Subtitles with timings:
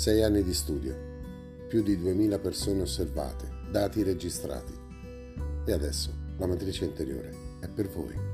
[0.00, 0.96] Sei anni di studio,
[1.68, 4.72] più di 2000 persone osservate, dati registrati.
[5.66, 8.29] E adesso la matrice interiore è per voi.